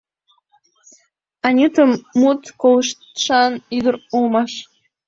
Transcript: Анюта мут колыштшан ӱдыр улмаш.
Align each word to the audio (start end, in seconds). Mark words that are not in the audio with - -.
Анюта 1.47 1.83
мут 2.19 2.41
колыштшан 2.61 3.53
ӱдыр 3.77 3.95
улмаш. 4.15 4.51